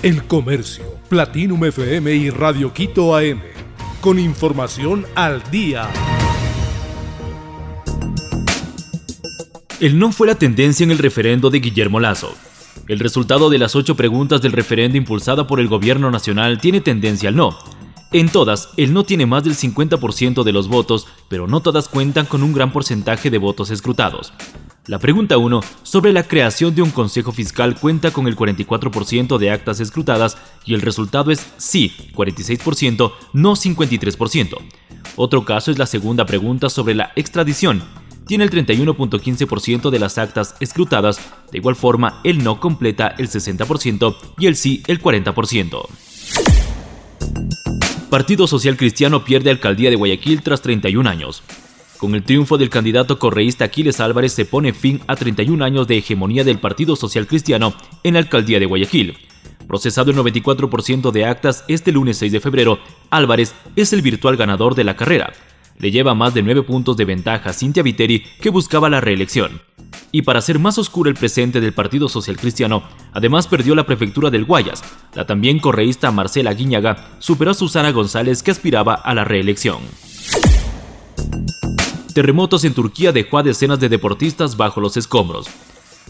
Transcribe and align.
El 0.00 0.22
Comercio, 0.28 0.84
Platinum 1.08 1.64
FM 1.64 2.14
y 2.14 2.30
Radio 2.30 2.72
Quito 2.72 3.16
AM. 3.16 3.40
Con 4.00 4.20
información 4.20 5.04
al 5.16 5.42
día. 5.50 5.88
El 9.80 9.98
no 9.98 10.12
fue 10.12 10.28
la 10.28 10.36
tendencia 10.36 10.84
en 10.84 10.92
el 10.92 10.98
referendo 10.98 11.50
de 11.50 11.58
Guillermo 11.58 11.98
Lazo. 11.98 12.32
El 12.86 13.00
resultado 13.00 13.50
de 13.50 13.58
las 13.58 13.74
ocho 13.74 13.96
preguntas 13.96 14.40
del 14.40 14.52
referendo 14.52 14.96
impulsada 14.96 15.48
por 15.48 15.58
el 15.58 15.66
gobierno 15.66 16.12
nacional 16.12 16.60
tiene 16.60 16.80
tendencia 16.80 17.30
al 17.30 17.34
no. 17.34 17.58
En 18.12 18.28
todas, 18.28 18.68
el 18.76 18.92
no 18.94 19.02
tiene 19.02 19.26
más 19.26 19.42
del 19.42 19.56
50% 19.56 20.44
de 20.44 20.52
los 20.52 20.68
votos, 20.68 21.08
pero 21.28 21.48
no 21.48 21.60
todas 21.60 21.88
cuentan 21.88 22.26
con 22.26 22.44
un 22.44 22.52
gran 22.52 22.72
porcentaje 22.72 23.30
de 23.30 23.38
votos 23.38 23.70
escrutados. 23.70 24.32
La 24.88 24.98
pregunta 24.98 25.36
1 25.36 25.60
sobre 25.82 26.14
la 26.14 26.22
creación 26.22 26.74
de 26.74 26.80
un 26.80 26.90
consejo 26.90 27.30
fiscal 27.30 27.78
cuenta 27.78 28.10
con 28.10 28.26
el 28.26 28.34
44% 28.34 29.36
de 29.36 29.50
actas 29.50 29.80
escrutadas 29.80 30.38
y 30.64 30.72
el 30.72 30.80
resultado 30.80 31.30
es 31.30 31.46
sí, 31.58 31.92
46%, 32.14 33.12
no 33.34 33.54
53%. 33.54 34.56
Otro 35.16 35.44
caso 35.44 35.70
es 35.70 35.78
la 35.78 35.84
segunda 35.84 36.24
pregunta 36.24 36.70
sobre 36.70 36.94
la 36.94 37.12
extradición, 37.16 37.82
tiene 38.26 38.44
el 38.44 38.50
31.15% 38.50 39.90
de 39.90 39.98
las 39.98 40.16
actas 40.16 40.54
escrutadas, 40.58 41.20
de 41.52 41.58
igual 41.58 41.76
forma 41.76 42.20
el 42.24 42.42
no 42.42 42.58
completa 42.58 43.08
el 43.18 43.28
60% 43.28 44.16
y 44.38 44.46
el 44.46 44.56
sí 44.56 44.82
el 44.86 45.02
40%. 45.02 45.86
Partido 48.08 48.46
Social 48.46 48.78
Cristiano 48.78 49.22
pierde 49.22 49.50
alcaldía 49.50 49.90
de 49.90 49.96
Guayaquil 49.96 50.42
tras 50.42 50.62
31 50.62 51.10
años. 51.10 51.42
Con 51.98 52.14
el 52.14 52.22
triunfo 52.22 52.58
del 52.58 52.70
candidato 52.70 53.18
correísta 53.18 53.64
Aquiles 53.64 53.98
Álvarez 53.98 54.32
se 54.32 54.44
pone 54.44 54.72
fin 54.72 55.00
a 55.08 55.16
31 55.16 55.64
años 55.64 55.88
de 55.88 55.98
hegemonía 55.98 56.44
del 56.44 56.60
Partido 56.60 56.94
Social 56.94 57.26
Cristiano 57.26 57.74
en 58.04 58.14
la 58.14 58.20
alcaldía 58.20 58.60
de 58.60 58.66
Guayaquil. 58.66 59.16
Procesado 59.66 60.12
en 60.12 60.16
94% 60.18 61.10
de 61.10 61.24
actas 61.24 61.64
este 61.66 61.90
lunes 61.90 62.16
6 62.18 62.30
de 62.30 62.40
febrero, 62.40 62.78
Álvarez 63.10 63.52
es 63.74 63.92
el 63.92 64.02
virtual 64.02 64.36
ganador 64.36 64.76
de 64.76 64.84
la 64.84 64.94
carrera, 64.94 65.32
le 65.78 65.90
lleva 65.90 66.14
más 66.14 66.34
de 66.34 66.42
9 66.42 66.62
puntos 66.62 66.96
de 66.96 67.04
ventaja 67.04 67.50
a 67.50 67.52
Cintia 67.52 67.82
Viteri, 67.82 68.24
que 68.40 68.50
buscaba 68.50 68.88
la 68.88 69.00
reelección. 69.00 69.60
Y 70.12 70.22
para 70.22 70.38
hacer 70.38 70.58
más 70.58 70.78
oscuro 70.78 71.10
el 71.10 71.16
presente 71.16 71.60
del 71.60 71.72
Partido 71.72 72.08
Social 72.08 72.36
Cristiano, 72.36 72.82
además 73.12 73.46
perdió 73.46 73.74
la 73.74 73.86
prefectura 73.86 74.30
del 74.30 74.44
Guayas. 74.44 74.82
La 75.14 75.26
también 75.26 75.58
correísta 75.58 76.10
Marcela 76.10 76.54
Guiñaga 76.54 77.08
superó 77.18 77.50
a 77.50 77.54
Susana 77.54 77.90
González, 77.90 78.42
que 78.42 78.50
aspiraba 78.50 78.94
a 78.94 79.14
la 79.14 79.24
reelección. 79.24 79.78
Terremotos 82.18 82.64
en 82.64 82.74
Turquía 82.74 83.12
dejó 83.12 83.38
a 83.38 83.44
decenas 83.44 83.78
de 83.78 83.88
deportistas 83.88 84.56
bajo 84.56 84.80
los 84.80 84.96
escombros. 84.96 85.46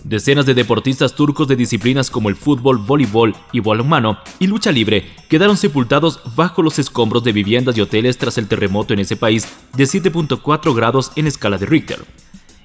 Decenas 0.04 0.46
de 0.46 0.54
deportistas 0.54 1.14
turcos 1.14 1.48
de 1.48 1.54
disciplinas 1.54 2.08
como 2.08 2.30
el 2.30 2.34
fútbol, 2.34 2.78
voleibol 2.78 3.36
y 3.52 3.60
balonmano 3.60 4.16
y 4.38 4.46
lucha 4.46 4.72
libre 4.72 5.06
quedaron 5.28 5.58
sepultados 5.58 6.22
bajo 6.34 6.62
los 6.62 6.78
escombros 6.78 7.24
de 7.24 7.32
viviendas 7.32 7.76
y 7.76 7.82
hoteles 7.82 8.16
tras 8.16 8.38
el 8.38 8.48
terremoto 8.48 8.94
en 8.94 9.00
ese 9.00 9.16
país 9.16 9.48
de 9.76 9.84
7.4 9.84 10.74
grados 10.74 11.12
en 11.14 11.26
escala 11.26 11.58
de 11.58 11.66
Richter. 11.66 12.02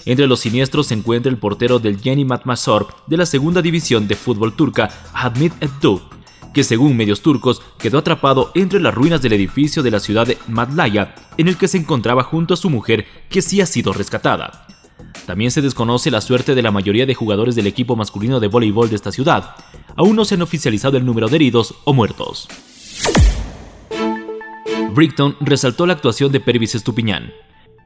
Entre 0.05 0.25
los 0.25 0.39
siniestros 0.39 0.88
se 0.88 0.94
encuentra 0.94 1.30
el 1.30 1.38
portero 1.38 1.80
del 1.80 2.00
Yeni 2.02 2.23
Matmasor 2.23 2.95
de 3.07 3.17
la 3.17 3.25
segunda 3.25 3.61
división 3.61 4.07
de 4.07 4.16
fútbol 4.16 4.55
turca, 4.55 4.89
Ahmet 5.13 5.52
Eddu, 5.61 6.00
que 6.53 6.63
según 6.63 6.95
medios 6.95 7.21
turcos 7.21 7.61
quedó 7.77 7.97
atrapado 7.97 8.51
entre 8.55 8.79
las 8.79 8.93
ruinas 8.93 9.21
del 9.21 9.33
edificio 9.33 9.83
de 9.83 9.91
la 9.91 9.99
ciudad 9.99 10.27
de 10.27 10.37
Madlaya, 10.47 11.15
en 11.37 11.47
el 11.47 11.57
que 11.57 11.67
se 11.67 11.77
encontraba 11.77 12.23
junto 12.23 12.53
a 12.53 12.57
su 12.57 12.69
mujer, 12.69 13.05
que 13.29 13.41
sí 13.41 13.59
ha 13.61 13.65
sido 13.65 13.91
rescatada. 13.91 14.67
También 15.25 15.51
se 15.51 15.61
desconoce 15.61 16.11
la 16.11 16.21
suerte 16.21 16.55
de 16.55 16.61
la 16.61 16.71
mayoría 16.71 17.05
de 17.05 17.15
jugadores 17.15 17.55
del 17.55 17.67
equipo 17.67 17.95
masculino 17.95 18.39
de 18.39 18.47
voleibol 18.47 18.89
de 18.89 18.95
esta 18.95 19.11
ciudad. 19.11 19.55
Aún 19.95 20.15
no 20.15 20.25
se 20.25 20.35
han 20.35 20.41
oficializado 20.41 20.97
el 20.97 21.05
número 21.05 21.27
de 21.27 21.35
heridos 21.35 21.75
o 21.85 21.93
muertos. 21.93 22.47
Brighton 24.93 25.35
resaltó 25.39 25.85
la 25.85 25.93
actuación 25.93 26.31
de 26.31 26.39
Pervis 26.39 26.75
Estupiñán. 26.75 27.33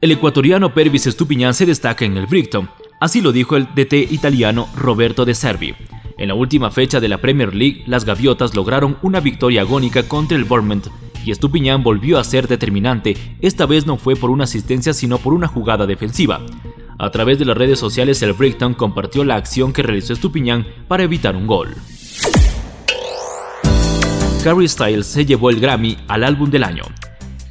El 0.02 0.12
ecuatoriano 0.12 0.74
Pervis 0.74 1.08
Estupiñán 1.08 1.54
se 1.54 1.66
destaca 1.66 2.06
en 2.06 2.18
el 2.18 2.28
Brighton, 2.28 2.70
así 3.00 3.22
lo 3.22 3.32
dijo 3.32 3.56
el 3.56 3.66
DT 3.74 4.12
italiano 4.12 4.68
Roberto 4.76 5.26
De 5.26 5.34
Servi. 5.34 5.74
En 6.18 6.30
la 6.30 6.34
última 6.34 6.72
fecha 6.72 7.00
de 7.00 7.08
la 7.08 7.20
Premier 7.20 7.54
League, 7.54 7.84
las 7.86 8.04
Gaviotas 8.04 8.56
lograron 8.56 8.98
una 9.04 9.20
victoria 9.20 9.62
agónica 9.62 10.08
contra 10.08 10.36
el 10.36 10.46
Bournemouth 10.46 10.88
y 11.24 11.30
Estupiñán 11.30 11.84
volvió 11.84 12.18
a 12.18 12.24
ser 12.24 12.48
determinante. 12.48 13.16
Esta 13.40 13.68
vez 13.68 13.86
no 13.86 13.98
fue 13.98 14.16
por 14.16 14.32
una 14.32 14.46
asistencia 14.46 14.94
sino 14.94 15.20
por 15.20 15.34
una 15.34 15.48
jugada 15.48 15.86
defensiva. 15.86 16.42
A 16.98 17.12
través 17.12 17.38
de 17.38 17.46
las 17.46 17.56
redes 17.56 17.78
sociales, 17.78 18.20
el 18.24 18.34
Breakdown 18.34 18.74
compartió 18.74 19.24
la 19.24 19.36
acción 19.36 19.74
que 19.74 19.84
realizó 19.84 20.14
Estupiñán 20.14 20.66
para 20.88 21.04
evitar 21.04 21.36
un 21.36 21.46
gol. 21.46 21.76
Harry 24.44 24.68
Styles 24.68 25.06
se 25.06 25.26
llevó 25.26 25.52
el 25.52 25.60
Grammy 25.60 25.98
al 26.08 26.24
álbum 26.24 26.50
del 26.50 26.64
año. 26.64 26.84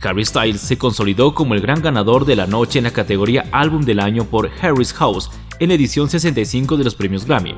Harry 0.03 0.25
Styles 0.25 0.61
se 0.61 0.79
consolidó 0.79 1.35
como 1.35 1.55
el 1.55 1.61
gran 1.61 1.83
ganador 1.83 2.25
de 2.25 2.35
la 2.35 2.47
noche 2.47 2.79
en 2.79 2.85
la 2.85 2.91
categoría 2.91 3.45
Álbum 3.53 3.83
del 3.83 4.01
Año 4.01 4.25
por 4.25 4.51
Harry's 4.61 4.93
House 4.95 5.31
en 5.61 5.69
la 5.69 5.75
edición 5.75 6.09
65 6.09 6.77
de 6.77 6.85
los 6.85 6.95
premios 6.95 7.27
Grammy. 7.27 7.55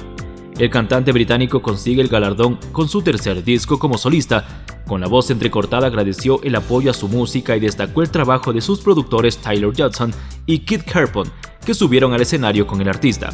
El 0.59 0.71
cantante 0.71 1.13
británico 1.13 1.63
consigue 1.63 2.03
el 2.03 2.09
galardón 2.09 2.59
con 2.73 2.89
su 2.89 3.01
tercer 3.01 3.45
disco 3.45 3.79
como 3.79 3.97
solista. 3.97 4.65
Con 4.89 5.01
la 5.01 5.07
voz 5.07 5.31
entrecortada 5.31 5.87
agradeció 5.87 6.43
el 6.43 6.57
apoyo 6.57 6.91
a 6.91 6.95
su 6.95 7.09
música 7.09 7.57
y 7.57 7.61
destacó 7.61 8.03
el 8.03 8.11
trabajo 8.11 8.53
de 8.53 8.61
sus 8.61 8.81
productores 8.81 9.39
Tyler 9.39 9.71
Judson 9.71 10.13
y 10.47 10.61
Kit 10.61 10.83
Carpon, 10.83 11.31
que 11.65 11.75
subieron 11.75 12.13
al 12.13 12.23
escenario 12.23 12.67
con 12.67 12.81
el 12.81 12.89
artista. 12.89 13.31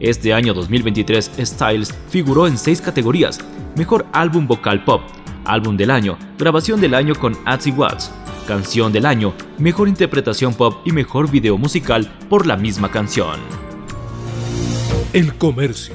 Este 0.00 0.34
año 0.34 0.52
2023, 0.52 1.30
Styles 1.38 1.94
figuró 2.08 2.48
en 2.48 2.58
seis 2.58 2.80
categorías: 2.80 3.38
Mejor 3.76 4.06
Álbum 4.12 4.48
Vocal 4.48 4.82
Pop, 4.82 5.02
Álbum 5.44 5.76
del 5.76 5.92
Año, 5.92 6.18
Grabación 6.38 6.80
del 6.80 6.94
Año 6.94 7.14
con 7.14 7.36
Atsy 7.44 7.70
Watts, 7.70 8.10
Canción 8.48 8.92
del 8.92 9.06
Año, 9.06 9.32
Mejor 9.58 9.86
Interpretación 9.86 10.54
Pop 10.54 10.78
y 10.84 10.90
Mejor 10.90 11.30
Video 11.30 11.56
Musical 11.56 12.10
por 12.28 12.46
la 12.46 12.56
misma 12.56 12.90
canción. 12.90 13.38
El 15.12 15.34
Comercio, 15.34 15.94